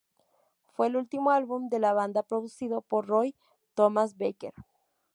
[0.75, 3.35] Fue el último álbum de la banda producido por Roy
[3.75, 4.51] Thomas Baker.